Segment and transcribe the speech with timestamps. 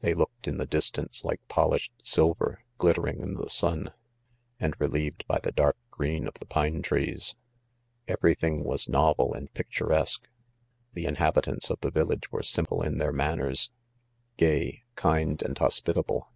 [0.00, 3.92] They looked in the distance like polished silver, glittering in the sun,
[4.58, 7.34] and relieved by the dark green of the pine trees.
[8.06, 10.26] 1 Every thing was novel and picturesque.—
[10.94, 13.70] The inhabitants of the village were simple in their manners:]:
[14.38, 16.30] gay, kind and hospitable.